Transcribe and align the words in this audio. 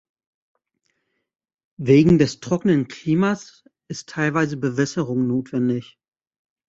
Wegen 1.77 2.17
des 2.17 2.39
trockenen 2.39 2.87
Klimas 2.87 3.65
ist 3.87 4.09
teilweise 4.09 4.57
Bewässerung 4.57 5.27
notwendig. 5.27 5.99